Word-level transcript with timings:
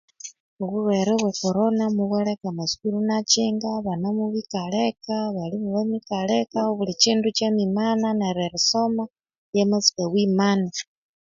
Obulhwere 0.63 1.11
bwe 1.19 1.33
Corona 1.41 1.83
mubwaleka 1.95 2.45
amasukuru 2.49 2.95
iniakyinga 3.01 3.67
abana 3.79 4.07
mubikaleka 4.17 5.13
abahalimu 5.27 5.67
bamikaleka 5.77 6.57
obulikindu 6.71 7.27
kyamimana 7.37 8.07
nere 8.19 8.41
erisoma 8.47 9.03
lyamatsuka 9.51 10.03
bwimana 10.11 10.67